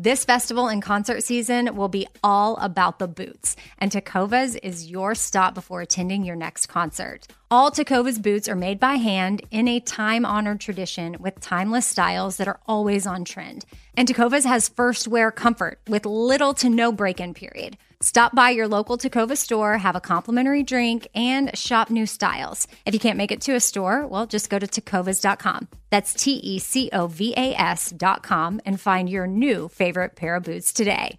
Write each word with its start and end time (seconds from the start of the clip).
This 0.00 0.24
festival 0.24 0.68
and 0.68 0.80
concert 0.80 1.24
season 1.24 1.74
will 1.74 1.88
be 1.88 2.06
all 2.22 2.56
about 2.58 3.00
the 3.00 3.08
boots, 3.08 3.56
and 3.78 3.90
Tecovas 3.90 4.56
is 4.62 4.88
your 4.88 5.16
stop 5.16 5.54
before 5.54 5.80
attending 5.80 6.22
your 6.24 6.36
next 6.36 6.66
concert. 6.66 7.26
All 7.50 7.72
Tecovas 7.72 8.22
boots 8.22 8.48
are 8.48 8.54
made 8.54 8.78
by 8.78 8.94
hand 8.94 9.42
in 9.50 9.66
a 9.66 9.80
time 9.80 10.24
honored 10.24 10.60
tradition 10.60 11.16
with 11.18 11.40
timeless 11.40 11.84
styles 11.84 12.36
that 12.36 12.46
are 12.46 12.60
always 12.68 13.08
on 13.08 13.24
trend. 13.24 13.64
And 13.98 14.06
Tecovas 14.06 14.44
has 14.44 14.68
first 14.68 15.08
wear 15.08 15.32
comfort 15.32 15.80
with 15.88 16.06
little 16.06 16.54
to 16.54 16.70
no 16.70 16.92
break 16.92 17.18
in 17.18 17.34
period. 17.34 17.76
Stop 18.00 18.32
by 18.32 18.50
your 18.50 18.68
local 18.68 18.96
Tecova 18.96 19.36
store, 19.36 19.76
have 19.76 19.96
a 19.96 20.00
complimentary 20.00 20.62
drink, 20.62 21.08
and 21.16 21.58
shop 21.58 21.90
new 21.90 22.06
styles. 22.06 22.68
If 22.86 22.94
you 22.94 23.00
can't 23.00 23.16
make 23.16 23.32
it 23.32 23.40
to 23.40 23.56
a 23.56 23.60
store, 23.60 24.06
well, 24.06 24.24
just 24.24 24.50
go 24.50 24.58
to 24.60 24.68
tecovas.com. 24.68 25.66
That's 25.90 26.14
T 26.14 26.34
E 26.34 26.60
C 26.60 26.90
O 26.92 27.08
V 27.08 27.34
A 27.36 27.54
S.com 27.56 28.60
and 28.64 28.80
find 28.80 29.10
your 29.10 29.26
new 29.26 29.66
favorite 29.66 30.14
pair 30.14 30.36
of 30.36 30.44
boots 30.44 30.72
today. 30.72 31.18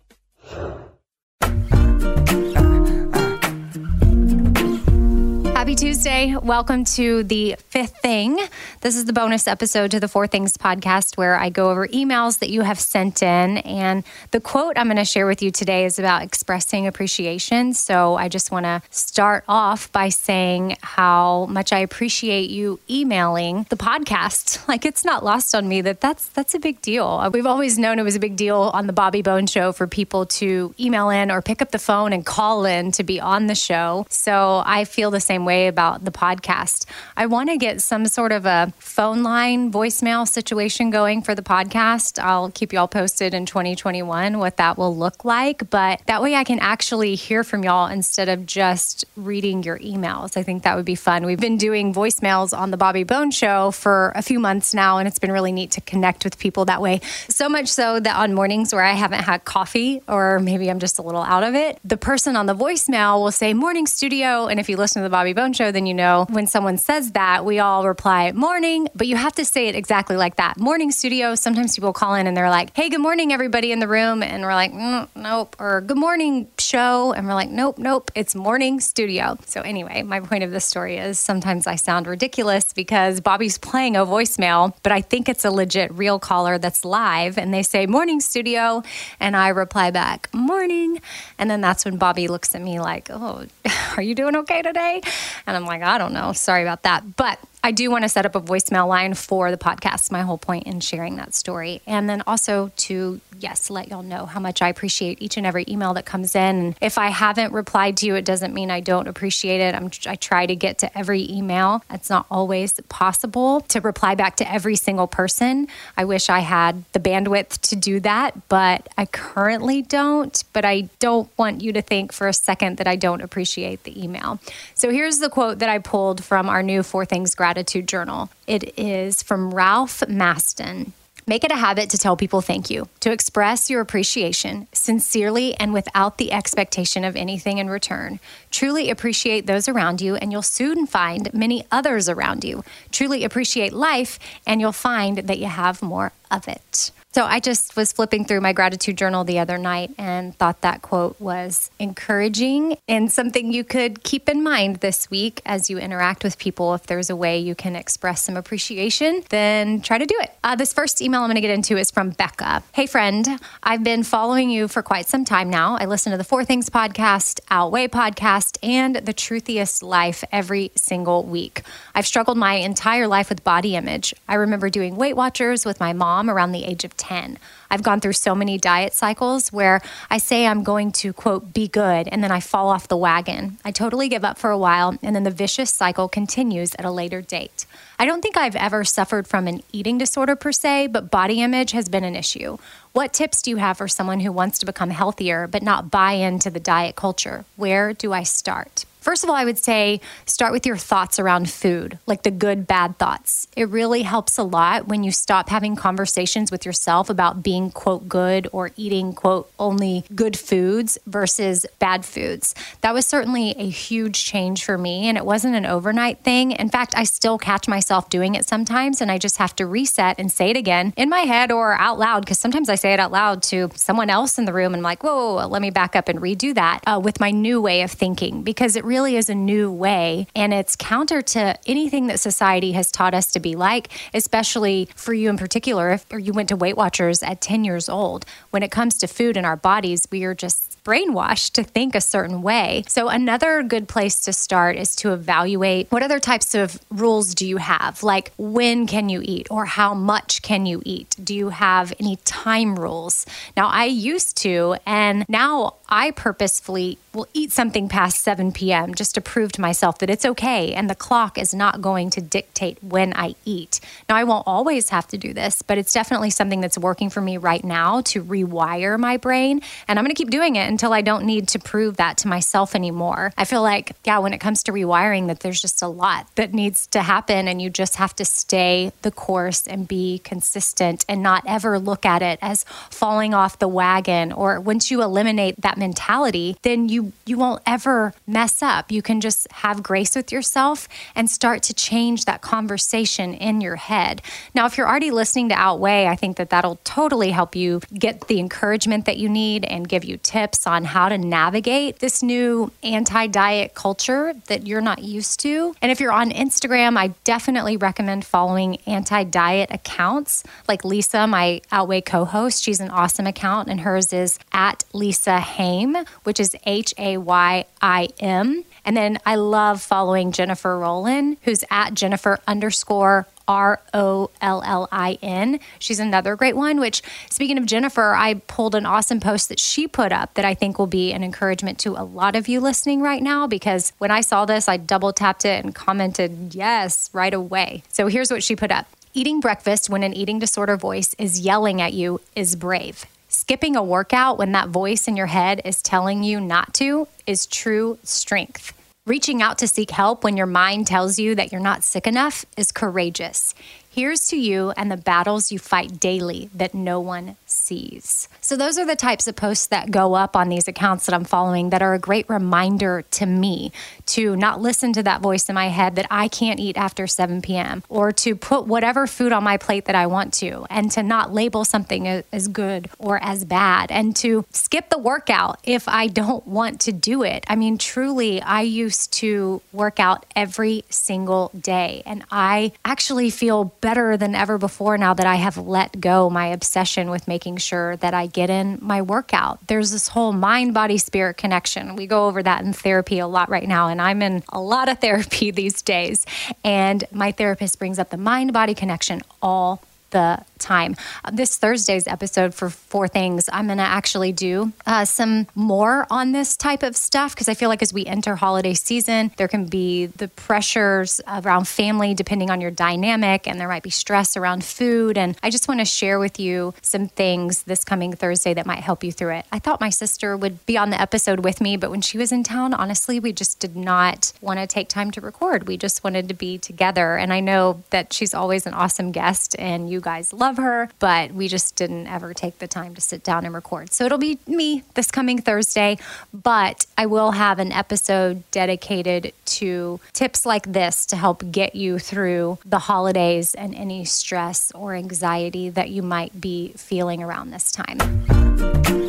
Happy 5.70 5.86
Tuesday. 5.86 6.36
Welcome 6.36 6.84
to 6.96 7.22
the 7.22 7.56
fifth 7.68 7.98
thing. 7.98 8.40
This 8.82 8.96
is 8.96 9.06
the 9.06 9.14
bonus 9.14 9.48
episode 9.48 9.92
to 9.92 10.00
the 10.00 10.08
Four 10.08 10.26
Things 10.26 10.58
podcast 10.58 11.16
where 11.16 11.40
I 11.40 11.52
go 11.52 11.70
over 11.70 11.88
emails 11.90 12.40
that 12.40 12.50
you 12.50 12.62
have 12.62 12.80
sent 12.80 13.22
in. 13.22 13.60
And 13.60 14.04
the 14.32 14.40
quote 14.40 14.80
I'm 14.80 14.88
going 14.88 14.98
to 14.98 15.06
share 15.06 15.28
with 15.28 15.44
you 15.44 15.52
today 15.52 15.86
is 15.86 16.00
about 16.00 16.24
expressing 16.24 16.88
appreciation. 16.88 17.76
So 17.76 18.16
I 18.16 18.30
just 18.30 18.50
want 18.50 18.66
to 18.66 18.82
start 18.90 19.44
off 19.48 19.92
by 19.92 20.10
saying 20.10 20.78
how 20.82 21.46
much 21.52 21.72
I 21.72 21.78
appreciate 21.78 22.50
you 22.50 22.80
emailing 22.90 23.68
the 23.70 23.78
podcast. 23.78 24.58
Like 24.70 24.86
it's 24.86 25.04
not 25.04 25.26
lost 25.26 25.56
on 25.56 25.68
me 25.68 25.82
that 25.82 26.00
that's 26.00 26.28
that's 26.28 26.54
a 26.54 26.60
big 26.60 26.80
deal. 26.82 27.28
We've 27.34 27.48
always 27.48 27.80
known 27.80 27.98
it 27.98 28.04
was 28.04 28.16
a 28.16 28.20
big 28.20 28.36
deal 28.36 28.70
on 28.74 28.86
the 28.86 28.94
Bobby 28.94 29.24
Bone 29.24 29.48
show 29.48 29.72
for 29.72 29.88
people 29.88 30.28
to 30.28 30.76
email 30.80 31.10
in 31.10 31.32
or 31.32 31.42
pick 31.42 31.62
up 31.62 31.72
the 31.72 31.80
phone 31.80 32.14
and 32.14 32.24
call 32.24 32.66
in 32.66 32.92
to 32.94 33.04
be 33.04 33.20
on 33.20 33.48
the 33.48 33.56
show. 33.56 34.06
So 34.10 34.62
I 34.64 34.86
feel 34.86 35.10
the 35.10 35.20
same 35.20 35.44
way 35.44 35.59
about 35.68 36.06
the 36.06 36.12
podcast. 36.12 36.86
I 37.18 37.26
want 37.26 37.50
to 37.50 37.58
get 37.58 37.82
some 37.82 38.06
sort 38.08 38.32
of 38.32 38.46
a 38.46 38.74
phone 38.80 39.24
line 39.24 39.72
voicemail 39.72 40.28
situation 40.28 40.90
going 40.90 41.22
for 41.22 41.36
the 41.36 41.42
podcast. 41.42 42.22
I'll 42.22 42.52
keep 42.52 42.74
y'all 42.74 42.88
posted 42.88 43.34
in 43.34 43.46
2021 43.46 44.40
what 44.40 44.58
that 44.58 44.78
will 44.78 44.96
look 44.96 45.26
like, 45.26 45.70
but 45.70 46.02
that 46.08 46.22
way 46.22 46.36
I 46.36 46.44
can 46.44 46.60
actually 46.60 47.16
hear 47.16 47.44
from 47.44 47.64
y'all 47.64 47.88
instead 47.88 48.30
of 48.30 48.46
just 48.46 49.06
reading 49.16 49.64
your 49.64 49.80
emails. 49.80 50.38
I 50.38 50.44
think 50.44 50.64
that 50.64 50.76
would 50.76 50.86
be 50.86 50.96
fun. 50.96 51.26
We've 51.26 51.40
been 51.40 51.58
doing 51.58 51.94
voicemails 51.94 52.58
on 52.58 52.72
the 52.72 52.78
Bobby 52.78 53.04
Bone 53.04 53.32
show 53.32 53.72
for 53.72 54.12
a 54.16 54.22
few 54.22 54.40
months 54.40 54.74
now, 54.74 54.98
and 54.98 55.08
it's 55.08 55.20
been 55.20 55.32
really 55.32 55.52
neat 55.52 55.72
to 55.72 55.82
connect 55.82 56.24
with 56.24 56.38
people 56.40 56.66
that 56.66 56.82
way. 56.82 57.02
So 57.28 57.50
much 57.50 57.68
so 57.68 58.00
that 58.00 58.16
on 58.16 58.34
mornings 58.34 58.74
where 58.74 58.84
I 58.84 58.94
haven't 58.94 59.24
had 59.24 59.46
coffee 59.46 60.02
or 60.08 60.40
maybe 60.40 60.70
I'm 60.70 60.80
just 60.80 61.00
a 61.00 61.02
little 61.02 61.22
out 61.22 61.44
of 61.44 61.56
it, 61.56 61.80
the 61.84 61.98
person 61.98 62.36
on 62.36 62.46
the 62.46 62.56
voicemail 62.56 63.20
will 63.20 63.32
say 63.32 63.54
morning 63.54 63.88
studio. 63.88 64.48
And 64.48 64.60
if 64.60 64.70
you 64.70 64.78
listen 64.78 65.02
to 65.02 65.04
the 65.08 65.12
Bobby 65.12 65.34
Bone 65.40 65.54
Show, 65.54 65.72
then 65.72 65.86
you 65.86 65.94
know 65.94 66.26
when 66.30 66.48
someone 66.48 66.78
says 66.78 67.14
that, 67.14 67.46
we 67.46 67.60
all 67.60 67.88
reply 67.88 68.34
morning, 68.34 68.90
but 68.94 69.08
you 69.08 69.16
have 69.16 69.32
to 69.36 69.46
say 69.46 69.70
it 69.70 69.76
exactly 69.76 70.18
like 70.18 70.36
that. 70.36 70.60
Morning 70.60 70.92
studio. 70.92 71.34
Sometimes 71.34 71.76
people 71.76 71.94
call 71.94 72.16
in 72.16 72.28
and 72.28 72.36
they're 72.36 72.50
like, 72.50 72.76
hey, 72.76 72.90
good 72.90 73.00
morning, 73.00 73.32
everybody 73.32 73.72
in 73.72 73.80
the 73.80 73.88
room. 73.88 74.22
And 74.22 74.44
we're 74.44 74.54
like, 74.54 74.74
mm, 74.74 75.08
nope. 75.16 75.56
Or 75.58 75.80
good 75.80 75.98
morning, 75.98 76.50
show. 76.58 77.14
And 77.14 77.26
we're 77.26 77.36
like, 77.36 77.50
nope, 77.50 77.78
nope. 77.78 78.12
It's 78.16 78.36
morning 78.36 78.82
studio. 78.82 79.38
So, 79.46 79.62
anyway, 79.62 80.02
my 80.04 80.20
point 80.20 80.44
of 80.44 80.52
this 80.52 80.66
story 80.66 80.98
is 80.98 81.18
sometimes 81.18 81.68
I 81.68 81.76
sound 81.76 82.08
ridiculous 82.08 82.74
because 82.74 83.22
Bobby's 83.22 83.58
playing 83.58 83.96
a 83.96 84.06
voicemail, 84.06 84.74
but 84.84 84.92
I 84.92 85.00
think 85.00 85.30
it's 85.30 85.46
a 85.46 85.52
legit 85.52 85.94
real 85.94 86.20
caller 86.20 86.58
that's 86.58 86.84
live. 86.84 87.38
And 87.38 87.54
they 87.54 87.64
say, 87.64 87.86
morning 87.86 88.20
studio. 88.20 88.84
And 89.22 89.38
I 89.38 89.48
reply 89.48 89.92
back, 89.92 90.28
morning. 90.34 91.00
And 91.38 91.50
then 91.50 91.62
that's 91.62 91.86
when 91.86 91.96
Bobby 91.96 92.28
looks 92.28 92.54
at 92.56 92.62
me 92.62 92.82
like, 92.82 93.10
oh, 93.10 93.46
are 93.96 94.04
you 94.04 94.16
doing 94.16 94.36
okay 94.36 94.62
today? 94.62 95.02
And 95.48 95.56
I'm 95.56 95.66
like, 95.66 95.82
I 95.82 95.98
don't 95.98 96.14
know. 96.14 96.34
Sorry 96.34 96.62
about 96.62 96.84
that. 96.84 97.16
But 97.16 97.40
I 97.62 97.72
do 97.72 97.92
want 97.92 98.04
to 98.04 98.10
set 98.10 98.26
up 98.26 98.36
a 98.36 98.42
voicemail 98.42 98.88
line 98.88 99.14
for 99.14 99.52
the 99.52 99.58
podcast. 99.58 100.12
My 100.12 100.22
whole 100.22 100.38
point 100.38 100.66
in 100.66 100.80
sharing 100.80 101.18
that 101.18 101.34
story. 101.34 101.82
And 101.86 102.10
then 102.10 102.24
also 102.26 102.72
to, 102.78 103.20
yes, 103.38 103.70
let 103.70 103.90
y'all 103.90 104.02
know 104.02 104.26
how 104.26 104.40
much 104.40 104.62
I 104.62 104.70
appreciate 104.70 105.22
each 105.22 105.36
and 105.36 105.46
every 105.46 105.66
email 105.68 105.94
that 105.96 106.06
comes 106.06 106.36
in. 106.36 106.76
If 106.80 106.98
I 106.98 107.10
haven't 107.10 107.52
replied 107.52 107.98
to 107.98 108.06
you, 108.06 108.16
it 108.16 108.24
doesn't 108.24 108.54
mean 108.54 108.72
I 108.72 108.80
don't 108.80 109.08
appreciate 109.08 109.60
it. 109.60 109.76
I'm, 109.76 109.92
I 110.08 110.16
try 110.16 110.46
to 110.46 110.56
get 110.56 110.78
to 110.80 110.98
every 110.98 111.30
email. 111.30 111.84
It's 111.90 112.10
not 112.10 112.26
always 112.32 112.80
possible 112.88 113.62
to 113.62 113.82
reply 113.82 114.16
back 114.16 114.38
to 114.38 114.50
every 114.50 114.78
single 114.78 115.08
person. 115.08 115.68
I 115.98 116.06
wish 116.06 116.30
I 116.30 116.40
had 116.40 116.86
the 116.94 117.00
bandwidth 117.00 117.60
to 117.70 117.76
do 117.76 118.00
that, 118.02 118.48
but 118.48 118.88
I 118.98 119.06
currently 119.06 119.82
don't. 119.82 120.42
But 120.54 120.64
I 120.64 120.90
don't 121.00 121.30
want 121.38 121.62
you 121.62 121.74
to 121.74 121.82
think 121.82 122.14
for 122.14 122.30
a 122.30 122.34
second 122.34 122.78
that 122.78 122.88
I 122.88 122.96
don't 122.96 123.22
appreciate 123.22 123.84
the 123.84 124.02
email. 124.02 124.40
So 124.76 124.92
here's 124.92 125.18
the 125.18 125.30
quote 125.30 125.60
that 125.60 125.70
I 125.70 125.80
pulled 125.80 126.24
from 126.24 126.48
our 126.48 126.64
new 126.64 126.84
Four 126.84 127.06
Things 127.06 127.36
Grad 127.36 127.49
gratitude 127.50 127.88
journal. 127.88 128.30
It 128.46 128.78
is 128.78 129.24
from 129.24 129.52
Ralph 129.52 130.08
Marston. 130.08 130.94
Make 131.26 131.44
it 131.44 131.52
a 131.52 131.56
habit 131.56 131.90
to 131.90 131.98
tell 131.98 132.16
people 132.16 132.42
thank 132.42 132.70
you, 132.70 132.88
to 133.00 133.12
express 133.12 133.72
your 133.72 133.82
appreciation 133.82 134.68
sincerely 134.72 135.56
and 135.56 135.74
without 135.74 136.20
the 136.20 136.32
expectation 136.32 137.04
of 137.04 137.16
anything 137.16 137.58
in 137.58 137.68
return. 137.68 138.20
Truly 138.52 138.92
appreciate 138.92 139.48
those 139.48 139.68
around 139.68 140.00
you, 140.00 140.16
and 140.16 140.32
you'll 140.32 140.44
soon 140.44 140.86
find 140.86 141.34
many 141.34 141.66
others 141.72 142.08
around 142.08 142.44
you. 142.44 142.64
Truly 142.92 143.24
appreciate 143.24 143.74
life, 143.74 144.20
and 144.46 144.62
you'll 144.62 144.72
find 144.72 145.18
that 145.18 145.40
you 145.40 145.48
have 145.48 145.82
more 145.82 146.12
of 146.30 146.48
it. 146.48 146.92
So 147.12 147.26
I 147.26 147.40
just 147.40 147.76
was 147.76 147.92
flipping 147.92 148.24
through 148.24 148.42
my 148.42 148.54
gratitude 148.54 148.96
journal 148.96 149.24
the 149.24 149.40
other 149.40 149.58
night 149.58 149.90
and 149.98 150.36
thought 150.36 150.62
that 150.62 150.84
quote 150.84 151.20
was 151.20 151.72
encouraging 151.80 152.78
and 152.88 153.12
something 153.12 153.52
you 153.52 153.64
could 153.64 154.04
keep 154.04 154.30
in 154.30 154.44
mind 154.44 154.76
this 154.78 155.10
week 155.10 155.42
as 155.44 155.72
you 155.72 155.80
interact 155.80 156.24
with 156.24 156.38
people. 156.38 156.76
If 156.76 156.86
there's 156.86 157.10
a 157.10 157.16
way 157.16 157.40
you 157.40 157.56
can 157.56 157.76
express 157.76 158.22
some 158.22 158.38
appreciation, 158.38 159.24
then 159.30 159.82
try 159.82 159.98
to 159.98 160.06
do 160.06 160.16
it. 160.20 160.32
Uh, 160.44 160.56
this 160.56 160.72
first 160.72 161.02
email 161.02 161.22
I'm 161.22 161.30
going 161.30 161.36
to 161.36 161.42
get 161.42 161.50
into 161.50 161.78
is 161.78 161.90
from 161.90 162.12
Becca. 162.12 162.62
Hey, 162.74 162.86
friend, 162.86 163.28
I've 163.64 163.84
been 163.84 164.04
following 164.04 164.52
you 164.52 164.68
for 164.68 164.84
quite 164.84 165.08
some 165.08 165.26
time 165.26 165.50
now. 165.50 165.78
I 165.80 165.86
listen 165.86 166.12
to 166.12 166.18
the 166.18 166.24
Four 166.24 166.46
Things 166.46 166.70
podcast, 166.70 167.40
Outweigh 167.50 167.88
podcast, 167.88 168.60
and 168.62 168.98
the 168.98 169.14
Truthiest 169.14 169.82
Life 169.82 170.24
every 170.32 170.72
single 170.76 171.24
week. 171.24 171.64
I've 171.96 172.06
struggled 172.06 172.38
my 172.38 172.54
entire 172.54 173.08
life 173.08 173.30
with 173.30 173.44
body 173.44 173.76
image. 173.76 174.14
I 174.28 174.36
remember 174.36 174.70
doing 174.70 174.96
Weight 174.96 175.16
Watchers 175.16 175.66
with 175.66 175.80
my 175.80 175.92
mom 175.92 176.30
around 176.30 176.52
the 176.52 176.66
age 176.66 176.84
of 176.84 176.96
10. 177.00 177.40
I've 177.72 177.84
gone 177.84 178.00
through 178.00 178.14
so 178.14 178.36
many 178.36 178.58
diet 178.58 178.94
cycles 178.94 179.52
where 179.52 179.82
I 180.10 180.20
say 180.20 180.46
I'm 180.46 180.64
going 180.64 180.92
to, 180.94 181.14
quote, 181.14 181.54
be 181.54 181.68
good, 181.68 182.08
and 182.08 182.24
then 182.24 182.32
I 182.32 182.40
fall 182.40 182.70
off 182.70 182.88
the 182.88 182.98
wagon. 182.98 183.58
I 183.66 183.72
totally 183.72 184.10
give 184.10 184.24
up 184.24 184.38
for 184.38 184.52
a 184.52 184.58
while, 184.58 184.98
and 185.02 185.16
then 185.16 185.24
the 185.24 185.32
vicious 185.32 185.72
cycle 185.72 186.08
continues 186.08 186.76
at 186.76 186.86
a 186.86 186.92
later 186.92 187.22
date. 187.22 187.66
I 187.98 188.06
don't 188.06 188.22
think 188.22 188.38
I've 188.38 188.56
ever 188.56 188.84
suffered 188.84 189.28
from 189.28 189.48
an 189.48 189.62
eating 189.72 189.98
disorder 189.98 190.36
per 190.36 190.52
se, 190.52 190.88
but 190.88 191.12
body 191.12 191.42
image 191.42 191.72
has 191.72 191.90
been 191.90 192.04
an 192.04 192.16
issue. 192.16 192.58
What 192.94 193.14
tips 193.14 193.42
do 193.42 193.52
you 193.52 193.58
have 193.58 193.78
for 193.78 193.88
someone 193.88 194.22
who 194.22 194.32
wants 194.32 194.60
to 194.60 194.66
become 194.66 194.90
healthier 194.90 195.48
but 195.48 195.64
not 195.64 195.92
buy 195.92 196.14
into 196.14 196.50
the 196.50 196.60
diet 196.60 196.96
culture? 196.96 197.46
Where 197.56 197.94
do 197.94 198.14
I 198.14 198.24
start? 198.24 198.86
First 199.00 199.24
of 199.24 199.30
all, 199.30 199.36
I 199.36 199.46
would 199.46 199.58
say 199.58 200.02
start 200.26 200.52
with 200.52 200.66
your 200.66 200.78
thoughts 200.78 201.20
around 201.20 201.50
food, 201.50 202.00
like 202.06 202.24
the 202.24 202.32
good, 202.32 202.68
bad 202.68 202.98
thoughts. 202.98 203.48
It 203.56 203.70
really 203.70 204.02
helps 204.02 204.38
a 204.38 204.44
lot 204.44 204.88
when 204.88 205.04
you 205.04 205.12
stop 205.12 205.50
having 205.50 205.76
conversations 205.76 206.52
with 206.52 206.66
yourself 206.66 207.10
about 207.10 207.42
being, 207.42 207.72
quote, 207.72 208.10
good 208.10 208.48
or 208.52 208.72
eating, 208.76 209.14
quote, 209.14 209.50
only 209.58 210.04
good 210.14 210.38
foods 210.38 210.98
versus 211.06 211.66
bad 211.80 212.06
foods. 212.06 212.54
That 212.82 212.94
was 212.94 213.06
certainly 213.06 213.52
a 213.58 213.70
huge 213.70 214.26
change 214.26 214.66
for 214.66 214.78
me, 214.78 215.08
and 215.08 215.18
it 215.18 215.26
wasn't 215.26 215.56
an 215.56 215.66
overnight 215.66 216.20
thing. 216.20 216.52
In 216.52 216.70
fact, 216.70 216.94
I 216.96 217.04
still 217.04 217.38
catch 217.38 217.68
myself 217.68 218.10
doing 218.10 218.36
it 218.36 218.46
sometimes, 218.46 219.02
and 219.02 219.12
I 219.12 219.18
just 219.18 219.38
have 219.38 219.56
to 219.58 219.66
reset 219.66 220.20
and 220.20 220.32
say 220.32 220.50
it 220.50 220.58
again 220.58 220.94
in 220.98 221.10
my 221.10 221.22
head 221.22 221.52
or 221.52 221.74
out 221.74 222.00
loud, 222.00 222.26
because 222.26 222.40
sometimes 222.40 222.70
I 222.70 222.76
say 222.76 222.94
it 222.94 223.00
out 223.00 223.12
loud 223.12 223.44
to 223.44 223.70
someone 223.76 224.10
else 224.10 224.38
in 224.38 224.46
the 224.46 224.54
room 224.54 224.74
and 224.74 224.80
I'm 224.80 224.84
like, 224.84 225.04
whoa, 225.04 225.16
whoa, 225.16 225.36
whoa 225.36 225.48
let 225.48 225.62
me 225.62 225.70
back 225.70 225.96
up 225.96 226.10
and 226.10 226.20
redo 226.20 226.54
that 226.56 226.82
uh, 226.86 227.00
with 227.02 227.20
my 227.20 227.32
new 227.32 227.62
way 227.62 227.82
of 227.82 227.92
thinking, 227.92 228.44
because 228.44 228.76
it 228.76 228.86
really 228.90 229.16
is 229.16 229.30
a 229.30 229.36
new 229.36 229.72
way 229.72 230.26
and 230.36 230.52
it's 230.52 230.76
counter 230.76 231.22
to 231.22 231.56
anything 231.68 232.08
that 232.08 232.20
society 232.20 232.72
has 232.72 232.92
taught 232.92 233.14
us 233.14 233.32
to 233.32 233.40
be 233.40 233.56
like, 233.56 233.88
especially 234.16 234.90
for 234.96 235.14
you 235.14 235.30
in 235.30 235.38
particular. 235.38 235.92
If 235.92 236.08
you 236.12 236.34
went 236.34 236.50
to 236.50 236.56
Weight 236.56 236.76
Watchers 236.76 237.22
at 237.22 237.40
10 237.40 237.64
years 237.64 237.88
old, 237.88 238.26
when 238.50 238.64
it 238.64 238.72
comes 238.72 238.98
to 238.98 239.08
food 239.08 239.38
in 239.38 239.46
our 239.46 239.56
bodies, 239.56 240.08
we 240.12 240.24
are 240.24 240.34
just 240.34 240.84
brainwashed 240.84 241.52
to 241.52 241.64
think 241.64 241.94
a 241.94 242.02
certain 242.02 242.42
way. 242.42 242.84
So, 242.88 243.10
another 243.10 243.62
good 243.62 243.88
place 243.88 244.22
to 244.22 244.34
start 244.34 244.76
is 244.76 244.96
to 244.98 245.14
evaluate 245.14 245.92
what 245.92 246.02
other 246.02 246.20
types 246.20 246.56
of 246.56 246.80
rules 246.90 247.36
do 247.36 247.46
you 247.46 247.58
have? 247.58 248.02
Like, 248.02 248.32
when 248.38 248.88
can 248.88 249.08
you 249.08 249.22
eat 249.24 249.48
or 249.52 249.66
how 249.66 249.94
much 249.94 250.42
can 250.42 250.66
you 250.66 250.82
eat? 250.86 251.16
Do 251.24 251.36
you 251.36 251.50
have 251.50 251.94
any 252.00 252.16
time 252.26 252.76
rules? 252.76 253.28
Now, 253.56 253.68
I 253.68 253.86
used 253.86 254.38
to, 254.38 254.78
and 254.88 255.26
now 255.30 255.76
I 255.88 256.10
purposefully 256.12 256.98
will 257.14 257.28
eat 257.34 257.52
something 257.52 257.90
past 257.90 258.22
7 258.24 258.52
p.m. 258.52 258.94
just 258.94 259.16
to 259.16 259.22
prove 259.22 259.52
to 259.54 259.62
myself 259.62 259.98
that 260.00 260.10
it's 260.10 260.26
okay 260.26 260.74
and 260.74 260.90
the 260.90 260.96
clock 260.96 261.38
is 261.38 261.54
not 261.54 261.82
going 261.82 262.10
to 262.12 262.22
dictate 262.22 262.78
when 262.84 263.14
I 263.16 263.36
eat. 263.46 263.80
Now, 264.08 264.16
I 264.16 264.24
won't 264.24 264.44
always 264.46 264.90
have 264.90 265.08
to 265.08 265.18
do 265.18 265.34
this, 265.34 265.62
but 265.62 265.78
it's 265.78 265.94
definitely 265.94 266.30
something 266.30 266.62
that's 266.62 266.78
working 266.78 267.10
for 267.10 267.22
me 267.22 267.38
right 267.38 267.64
now 267.64 268.02
to 268.02 268.24
rewire 268.24 269.00
my 269.00 269.18
brain. 269.18 269.62
And 269.88 269.98
I'm 269.98 270.06
going 270.06 270.14
to 270.14 270.20
keep 270.20 270.30
doing 270.30 270.56
it 270.56 270.70
until 270.70 270.94
I 270.94 271.02
don't 271.02 271.26
need 271.26 271.48
to 271.50 271.60
prove 271.60 271.98
that 271.98 272.18
to 272.20 272.28
myself 272.28 272.76
anymore. 272.76 273.34
I 273.38 273.46
feel 273.46 273.62
like, 273.62 273.94
yeah, 274.06 274.20
when 274.20 274.34
it 274.34 274.40
comes 274.40 274.64
to 274.64 274.72
rewiring, 274.72 275.28
that 275.28 275.40
there's 275.40 275.62
just 275.62 275.82
a 275.82 275.88
lot 275.88 276.28
that 276.36 276.54
needs 276.54 276.88
to 276.88 277.02
happen, 277.02 277.48
and 277.48 277.62
you 277.62 277.70
just 277.70 277.96
have 277.96 278.16
to 278.18 278.26
stay 278.26 278.92
the 279.02 279.12
course 279.12 279.68
and 279.68 279.88
be 279.88 280.20
consistent 280.20 281.06
and 281.10 281.24
not 281.24 281.44
ever 281.48 281.80
look 281.80 282.06
at 282.06 282.22
it 282.22 282.40
as 282.42 282.64
falling 282.90 283.34
off 283.34 283.60
the 283.60 283.68
wagon. 283.68 284.32
Or 284.32 284.60
once 284.60 284.92
you 284.92 285.02
eliminate 285.02 285.60
that 285.62 285.78
mentality, 285.78 286.58
then 286.62 286.90
you 286.90 286.99
you 287.26 287.38
won't 287.38 287.62
ever 287.66 288.14
mess 288.28 288.62
up. 288.62 288.92
You 288.92 289.02
can 289.02 289.22
just 289.22 289.52
have 289.52 289.84
grace 289.84 290.16
with 290.16 290.32
yourself 290.32 290.88
and 291.16 291.30
start 291.30 291.64
to 291.64 291.74
change 291.74 292.26
that 292.26 292.42
conversation 292.42 293.34
in 293.34 293.62
your 293.62 293.76
head. 293.76 294.22
Now, 294.54 294.66
if 294.66 294.78
you're 294.78 294.88
already 294.88 295.12
listening 295.12 295.50
to 295.50 295.56
Outweigh, 295.56 296.08
I 296.08 296.16
think 296.16 296.38
that 296.38 296.50
that'll 296.50 296.80
totally 296.84 297.32
help 297.32 297.56
you 297.56 297.82
get 297.94 298.28
the 298.28 298.40
encouragement 298.40 299.06
that 299.06 299.18
you 299.18 299.30
need 299.30 299.66
and 299.66 299.88
give 299.88 300.04
you 300.04 300.18
tips 300.18 300.68
on 300.68 300.86
how 300.86 301.10
to 301.10 301.18
navigate 301.18 302.00
this 302.00 302.22
new 302.22 302.72
anti-diet 302.84 303.74
culture 303.76 304.34
that 304.48 304.68
you're 304.68 304.82
not 304.82 305.04
used 305.04 305.40
to. 305.42 305.76
And 305.82 305.92
if 305.92 306.00
you're 306.00 306.12
on 306.12 306.32
Instagram, 306.32 306.98
I 306.98 307.10
definitely 307.24 307.78
recommend 307.78 308.26
following 308.26 308.78
anti-diet 308.86 309.70
accounts 309.72 310.44
like 310.68 310.84
Lisa, 310.84 311.28
my 311.28 311.62
Outweigh 311.72 312.02
co-host. 312.02 312.64
She's 312.64 312.80
an 312.80 312.90
awesome 312.90 313.28
account 313.28 313.70
and 313.70 313.82
hers 313.82 314.14
is 314.14 314.40
at 314.52 314.84
Lisa 314.94 315.40
Hayim, 315.40 316.08
which 316.24 316.40
is 316.40 316.56
H 316.66 316.89
A 316.98 317.18
Y 317.18 317.66
I 317.82 318.10
M. 318.20 318.64
And 318.86 318.98
then 318.98 319.20
I 319.26 319.36
love 319.36 319.82
following 319.82 320.32
Jennifer 320.32 320.78
Rollin, 320.78 321.38
who's 321.44 321.64
at 321.70 321.94
Jennifer 321.94 322.40
underscore 322.48 323.28
R 323.48 323.82
O 323.94 324.30
L 324.42 324.62
L 324.66 324.88
I 324.92 325.18
N. 325.22 325.60
She's 325.80 326.00
another 326.00 326.36
great 326.36 326.56
one, 326.56 326.80
which, 326.80 327.02
speaking 327.30 327.58
of 327.58 327.66
Jennifer, 327.66 328.14
I 328.14 328.36
pulled 328.36 328.76
an 328.76 328.86
awesome 328.86 329.20
post 329.20 329.50
that 329.50 329.60
she 329.60 329.88
put 329.88 330.12
up 330.12 330.36
that 330.36 330.46
I 330.46 330.54
think 330.54 330.80
will 330.80 330.88
be 330.88 331.12
an 331.12 331.24
encouragement 331.24 331.80
to 331.80 331.92
a 331.92 332.04
lot 332.04 332.36
of 332.36 332.48
you 332.48 332.60
listening 332.60 333.02
right 333.02 333.22
now. 333.22 333.48
Because 333.48 333.94
when 333.98 334.12
I 334.12 334.22
saw 334.22 334.46
this, 334.46 334.68
I 334.68 334.78
double 334.78 335.14
tapped 335.14 335.46
it 335.46 335.64
and 335.64 335.74
commented 335.74 336.54
yes 336.54 337.10
right 337.14 337.34
away. 337.34 337.84
So 337.90 338.08
here's 338.08 338.32
what 338.32 338.44
she 338.44 338.56
put 338.56 338.72
up 338.72 338.88
Eating 339.16 339.40
breakfast 339.40 339.90
when 339.90 340.04
an 340.04 340.14
eating 340.14 340.38
disorder 340.38 340.78
voice 340.78 341.16
is 341.18 341.40
yelling 341.40 341.82
at 341.82 341.94
you 341.94 342.22
is 342.36 342.56
brave. 342.56 343.06
Skipping 343.42 343.78
a 343.78 343.82
workout 343.82 344.38
when 344.38 344.52
that 344.52 344.68
voice 344.68 345.08
in 345.08 345.16
your 345.16 345.28
head 345.28 345.62
is 345.64 345.82
telling 345.82 346.24
you 346.24 346.42
not 346.42 346.74
to 346.74 347.08
is 347.26 347.48
true 347.48 347.98
strength. 348.04 348.74
Reaching 349.08 349.42
out 349.42 349.58
to 349.60 349.68
seek 349.68 349.92
help 349.92 350.26
when 350.26 350.36
your 350.36 350.46
mind 350.46 350.88
tells 350.88 351.18
you 351.18 351.36
that 351.36 351.50
you're 351.50 351.62
not 351.62 351.86
sick 351.86 352.06
enough 352.06 352.44
is 352.58 352.74
courageous. 352.74 353.56
Here's 353.90 354.28
to 354.28 354.36
you 354.36 354.72
and 354.72 354.92
the 354.92 354.98
battles 354.98 355.54
you 355.54 355.58
fight 355.58 356.02
daily 356.02 356.50
that 356.54 356.74
no 356.74 357.00
one 357.00 357.38
sees. 357.70 358.28
So, 358.42 358.58
those 358.58 358.80
are 358.80 358.86
the 358.86 358.96
types 358.96 359.28
of 359.28 359.36
posts 359.36 359.68
that 359.68 359.92
go 359.92 360.16
up 360.16 360.36
on 360.36 360.50
these 360.50 360.68
accounts 360.68 361.06
that 361.06 361.14
I'm 361.14 361.24
following 361.24 361.70
that 361.70 361.84
are 361.84 361.94
a 361.94 362.00
great 362.00 362.28
reminder 362.28 363.04
to 363.12 363.26
me 363.28 363.72
to 364.08 364.36
not 364.36 364.60
listen 364.60 364.92
to 364.94 365.04
that 365.04 365.22
voice 365.22 365.48
in 365.50 365.56
my 365.56 365.68
head 365.68 365.96
that 365.96 366.08
I 366.10 366.28
can't 366.28 366.60
eat 366.60 366.78
after 366.78 367.06
7 367.06 367.44
p.m. 367.44 367.84
or 367.88 368.12
to 368.12 368.36
put 368.36 368.66
whatever 368.66 369.06
food 369.06 369.32
on 369.32 369.44
my 369.44 369.58
plate 369.58 369.86
that 369.86 369.96
I 369.96 370.08
want 370.08 370.34
to 370.36 370.66
and 370.72 370.90
to 370.92 371.04
not 371.04 371.32
label 371.32 371.64
something 371.64 372.08
as 372.08 372.48
good 372.48 372.90
or 372.98 373.22
as 373.24 373.46
bad 373.46 373.92
and 373.92 374.16
to 374.18 374.46
skip 374.52 374.90
the 374.90 374.98
workout 374.98 375.60
if 375.64 375.88
I 375.88 376.08
don't 376.08 376.46
want 376.48 376.82
to 376.82 376.92
do 376.92 377.22
it. 377.22 377.46
I 377.48 377.56
mean, 377.56 377.78
truly, 377.78 378.42
I 378.42 378.62
used 378.62 379.14
to 379.14 379.62
work 379.72 380.00
out 380.00 380.26
every 380.36 380.86
single 380.90 381.52
day 381.60 382.02
and 382.08 382.26
I 382.32 382.72
actually 382.84 383.30
feel 383.30 383.66
better 383.82 384.18
than 384.18 384.34
ever 384.34 384.58
before 384.58 384.98
now 384.98 385.14
that 385.14 385.28
I 385.28 385.36
have 385.36 385.58
let 385.58 386.02
go 386.02 386.32
my 386.32 386.48
obsession 386.48 387.12
with 387.12 387.28
making 387.28 387.59
sure 387.60 387.96
that 387.98 388.14
I 388.14 388.28
get 388.28 388.50
in 388.50 388.80
my 388.82 389.02
workout. 389.02 389.60
There's 389.68 389.92
this 389.92 390.10
whole 390.10 390.32
mind, 390.32 390.74
body, 390.74 390.98
spirit 390.98 391.38
connection. 391.38 391.96
We 391.96 392.08
go 392.08 392.28
over 392.28 392.42
that 392.44 392.64
in 392.64 392.74
therapy 392.74 393.20
a 393.20 393.28
lot 393.28 393.50
right 393.50 393.68
now, 393.68 393.88
and 393.88 394.02
I'm 394.02 394.22
in 394.22 394.44
a 394.50 394.60
lot 394.60 394.90
of 394.90 395.00
therapy 395.02 395.52
these 395.52 395.82
days. 395.82 396.26
And 396.64 397.04
my 397.12 397.32
therapist 397.32 397.78
brings 397.78 398.00
up 398.00 398.10
the 398.10 398.18
mind 398.18 398.54
body 398.54 398.74
connection 398.74 399.22
all 399.42 399.82
the 400.12 400.44
time. 400.60 400.96
Uh, 401.24 401.32
this 401.32 401.58
Thursday's 401.58 402.08
episode 402.08 402.54
for 402.54 402.70
Four 402.70 403.08
Things, 403.08 403.50
I'm 403.52 403.66
going 403.68 403.78
to 403.78 403.84
actually 403.84 404.32
do 404.32 404.74
uh, 404.86 405.06
some 405.06 405.48
more 405.56 406.06
on 406.10 406.32
this 406.32 406.56
type 406.58 406.84
of 406.84 406.96
stuff 406.96 407.34
because 407.34 407.50
I 407.50 407.54
feel 407.54 407.70
like 407.70 407.82
as 407.82 407.94
we 407.94 408.06
enter 408.06 408.36
holiday 408.36 408.74
season, 408.74 409.32
there 409.38 409.48
can 409.48 409.66
be 409.66 410.08
the 410.08 410.28
pressures 410.28 411.22
around 411.28 411.68
family 411.68 412.14
depending 412.14 412.50
on 412.50 412.62
your 412.62 412.72
dynamic, 412.72 413.48
and 413.48 413.60
there 413.60 413.68
might 413.68 413.84
be 413.84 413.90
stress 413.90 414.36
around 414.36 414.64
food. 414.64 415.18
And 415.18 415.38
I 415.44 415.50
just 415.50 415.68
want 415.68 415.80
to 415.80 415.86
share 415.86 416.20
with 416.20 416.40
you 416.40 416.74
some 416.82 417.08
things 417.08 417.64
this 417.64 417.84
coming 417.84 418.14
Thursday 418.14 418.54
that 418.54 418.66
might 418.66 418.80
help 418.80 419.04
you 419.04 419.12
through 419.12 419.36
it. 419.36 419.46
I 419.52 419.60
thought 419.60 419.80
my 419.80 419.90
sister 419.90 420.36
would 420.36 420.66
be 420.66 420.78
on 420.78 420.90
the 420.90 421.00
episode 421.00 421.42
with 421.42 421.62
me, 421.62 421.78
but 421.78 421.92
when 421.92 422.02
she 422.02 422.18
was 422.18 422.32
in 422.32 422.44
town, 422.44 422.74
honestly, 422.74 423.20
we 423.20 423.32
just 423.32 423.60
did 423.60 423.76
not 423.76 424.34
want 424.42 424.60
to 424.60 424.68
take 424.68 424.90
time 424.90 425.12
to 425.12 425.22
record. 425.22 425.68
We 425.68 425.78
just 425.78 426.04
wanted 426.04 426.28
to 426.28 426.34
be 426.34 426.58
together. 426.58 427.18
And 427.18 427.32
I 427.32 427.40
know 427.40 427.84
that 427.90 428.14
she's 428.14 428.34
always 428.34 428.66
an 428.66 428.74
awesome 428.74 429.12
guest, 429.12 429.56
and 429.60 429.90
you 429.90 430.02
guys 430.02 430.34
love 430.34 430.49
love 430.50 430.58
her, 430.58 430.90
but 430.98 431.32
we 431.32 431.48
just 431.48 431.76
didn't 431.76 432.08
ever 432.08 432.34
take 432.34 432.58
the 432.58 432.68
time 432.68 432.96
to 432.96 433.02
sit 433.02 433.24
down 433.24 433.46
and 433.46 433.54
record. 433.54 433.94
So 433.94 434.06
it'll 434.06 434.18
be 434.18 434.40
me 434.48 434.84
this 434.96 435.12
coming 435.12 435.40
Thursday, 435.40 436.00
but 436.34 436.88
I 436.98 437.06
will 437.06 437.32
have 437.32 437.60
an 437.60 437.72
episode 437.72 438.42
dedicated 438.50 439.32
to 439.46 440.00
tips 440.12 440.48
like 440.48 440.74
this 440.74 441.06
to 441.08 441.16
help 441.16 441.52
get 441.52 441.76
you 441.76 442.00
through 442.00 442.58
the 442.66 442.80
holidays 442.80 443.54
and 443.54 443.76
any 443.76 444.06
stress 444.06 444.72
or 444.74 444.96
anxiety 444.96 445.70
that 445.70 445.92
you 445.92 446.02
might 446.02 446.42
be 446.42 446.74
feeling 446.76 447.22
around 447.22 447.52
this 447.52 447.72
time. 447.72 449.09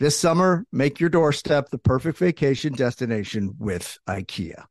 This 0.00 0.18
summer, 0.18 0.64
make 0.72 0.98
your 0.98 1.08
doorstep 1.08 1.70
the 1.70 1.78
perfect 1.78 2.18
vacation 2.18 2.72
destination 2.72 3.54
with 3.60 3.96
IKEA. 4.08 4.64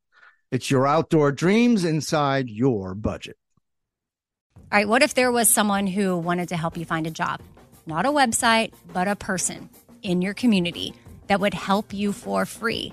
It's 0.50 0.70
your 0.70 0.86
outdoor 0.86 1.32
dreams 1.32 1.82
inside 1.84 2.50
your 2.50 2.94
budget. 2.94 3.36
All 4.56 4.78
right, 4.78 4.88
what 4.88 5.02
if 5.02 5.14
there 5.14 5.32
was 5.32 5.48
someone 5.48 5.86
who 5.86 6.18
wanted 6.18 6.50
to 6.50 6.58
help 6.58 6.76
you 6.76 6.84
find 6.84 7.06
a 7.06 7.10
job? 7.10 7.40
Not 7.86 8.04
a 8.04 8.10
website, 8.10 8.74
but 8.92 9.08
a 9.08 9.16
person 9.16 9.70
in 10.02 10.20
your 10.20 10.34
community 10.34 10.92
that 11.28 11.40
would 11.40 11.54
help 11.54 11.94
you 11.94 12.12
for 12.12 12.44
free. 12.44 12.92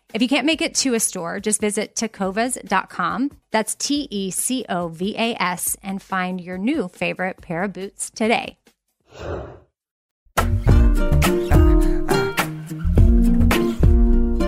If 0.13 0.21
you 0.21 0.27
can't 0.27 0.45
make 0.45 0.61
it 0.61 0.75
to 0.75 0.93
a 0.93 0.99
store, 0.99 1.39
just 1.39 1.61
visit 1.61 1.95
tecovas.com. 1.95 3.31
That's 3.51 3.75
T 3.75 4.07
E 4.11 4.31
C 4.31 4.65
O 4.67 4.89
V 4.89 5.15
A 5.17 5.35
S 5.41 5.77
and 5.81 6.01
find 6.01 6.41
your 6.41 6.57
new 6.57 6.89
favorite 6.89 7.41
pair 7.41 7.63
of 7.63 7.73
boots 7.73 8.09
today. 8.09 8.57